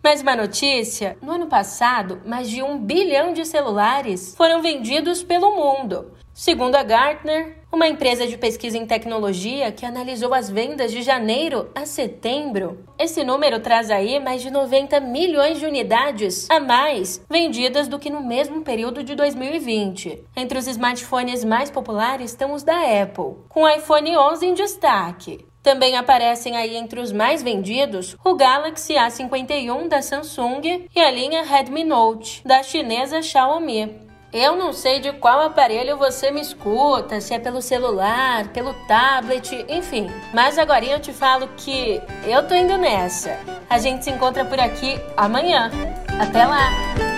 Mais 0.01 0.21
uma 0.21 0.36
notícia: 0.36 1.17
no 1.21 1.31
ano 1.31 1.47
passado, 1.47 2.21
mais 2.25 2.49
de 2.49 2.62
um 2.62 2.77
bilhão 2.77 3.34
de 3.34 3.43
celulares 3.43 4.34
foram 4.38 4.62
vendidos 4.62 5.23
pelo 5.23 5.55
mundo. 5.55 6.13
Segundo 6.38 6.76
a 6.76 6.84
Gartner, 6.84 7.56
uma 7.71 7.88
empresa 7.88 8.28
de 8.28 8.38
pesquisa 8.38 8.78
em 8.78 8.86
tecnologia 8.86 9.71
que 9.71 9.86
analisou 9.86 10.34
as 10.34 10.50
vendas 10.50 10.91
de 10.91 11.02
janeiro 11.02 11.69
a 11.74 11.86
setembro, 11.86 12.84
esse 13.00 13.24
número 13.24 13.62
traz 13.62 13.89
aí 13.89 14.19
mais 14.19 14.41
de 14.41 14.52
90 14.52 15.00
milhões 15.00 15.60
de 15.60 15.65
unidades 15.65 16.50
a 16.50 16.60
mais 16.60 17.26
vendidas 17.30 17.88
do 17.88 17.98
que 17.98 18.10
no 18.10 18.21
mesmo 18.21 18.63
período 18.63 19.02
de 19.02 19.15
2020. 19.15 20.26
Entre 20.36 20.60
os 20.60 20.67
smartphones 20.67 21.45
mais 21.45 21.71
populares 21.71 22.32
estão 22.32 22.52
os 22.52 22.63
da 22.63 22.82
Apple, 23.02 23.38
com 23.48 23.62
o 23.62 23.69
iPhone 23.69 24.17
11 24.17 24.45
em 24.45 24.54
destaque. 24.54 25.45
Também 25.63 25.95
aparecem 25.95 26.58
aí 26.58 26.76
entre 26.76 27.00
os 27.00 27.13
mais 27.13 27.41
vendidos 27.41 28.17
o 28.26 28.36
Galaxy 28.36 28.95
A51 28.95 29.88
da 29.88 30.02
Samsung 30.02 30.86
e 30.93 31.00
a 31.00 31.10
linha 31.10 31.43
Redmi 31.43 31.86
Note 31.86 32.43
da 32.45 32.62
chinesa 32.62 33.21
Xiaomi. 33.21 34.05
Eu 34.38 34.58
não 34.58 34.74
sei 34.74 35.00
de 35.00 35.13
qual 35.13 35.39
aparelho 35.39 35.95
você 35.95 36.30
me 36.30 36.41
escuta, 36.41 37.21
se 37.21 37.34
é 37.34 37.39
pelo 37.39 37.62
celular, 37.62 38.50
pelo 38.50 38.74
tablet, 38.86 39.65
enfim. 39.69 40.12
Mas 40.34 40.60
agora 40.60 40.84
eu 40.84 41.00
te 41.00 41.13
falo 41.13 41.48
que 41.56 42.02
eu 42.28 42.45
tô 42.45 42.54
indo 42.54 42.78
nessa. 42.78 43.39
A 43.69 43.78
gente 43.80 44.04
se 44.04 44.12
encontra 44.12 44.43
por 44.43 44.60
aqui 44.60 45.00
amanhã. 45.15 45.71
Até 46.19 46.45
lá! 46.45 47.14